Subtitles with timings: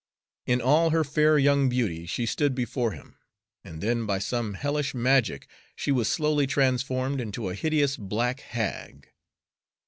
[0.47, 3.17] In all her fair young beauty she stood before him,
[3.63, 9.11] and then by some hellish magic she was slowly transformed into a hideous black hag.